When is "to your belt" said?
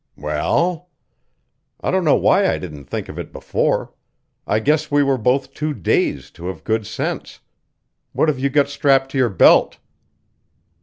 9.11-9.77